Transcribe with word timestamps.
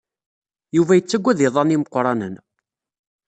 Yuba 0.75 0.93
yettagad 0.97 1.39
iḍan 1.47 1.73
imeqranen. 1.75 2.35